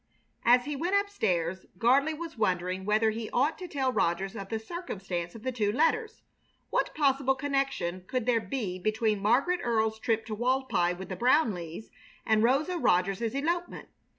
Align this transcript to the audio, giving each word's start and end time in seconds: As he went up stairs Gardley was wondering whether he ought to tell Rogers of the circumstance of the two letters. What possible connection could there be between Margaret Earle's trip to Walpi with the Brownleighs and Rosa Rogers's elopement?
As 0.43 0.65
he 0.65 0.75
went 0.75 0.95
up 0.95 1.11
stairs 1.11 1.67
Gardley 1.77 2.15
was 2.17 2.35
wondering 2.35 2.85
whether 2.85 3.11
he 3.11 3.29
ought 3.29 3.59
to 3.59 3.67
tell 3.67 3.93
Rogers 3.93 4.35
of 4.35 4.49
the 4.49 4.57
circumstance 4.57 5.35
of 5.35 5.43
the 5.43 5.51
two 5.51 5.71
letters. 5.71 6.23
What 6.71 6.95
possible 6.95 7.35
connection 7.35 8.05
could 8.07 8.25
there 8.25 8.41
be 8.41 8.79
between 8.79 9.21
Margaret 9.21 9.59
Earle's 9.61 9.99
trip 9.99 10.25
to 10.25 10.35
Walpi 10.35 10.97
with 10.97 11.09
the 11.09 11.15
Brownleighs 11.15 11.91
and 12.25 12.41
Rosa 12.41 12.79
Rogers's 12.79 13.35
elopement? 13.35 13.89